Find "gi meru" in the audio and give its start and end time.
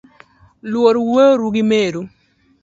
1.55-2.01